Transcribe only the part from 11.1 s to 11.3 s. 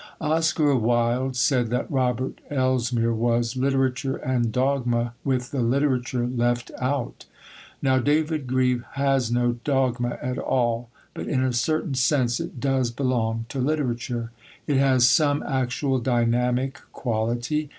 but